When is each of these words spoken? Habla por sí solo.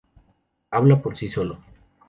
Habla 0.71 0.99
por 0.99 1.15
sí 1.15 1.29
solo. 1.29 1.59